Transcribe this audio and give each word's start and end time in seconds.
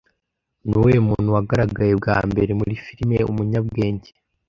Ni 0.65 0.73
uwuhe 0.77 0.97
muntu 1.07 1.29
wagaragaye 1.35 1.93
bwa 1.99 2.17
mbere 2.29 2.51
muri 2.59 2.73
filime 2.85 3.17
Umunyabwenge 3.31 4.09